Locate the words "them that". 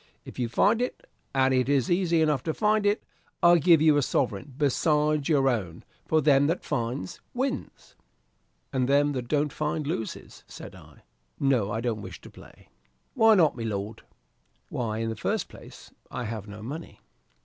6.21-6.63, 8.89-9.27